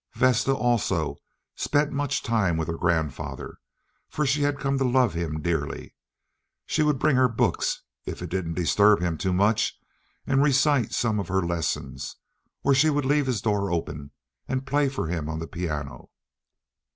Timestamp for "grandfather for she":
2.75-4.41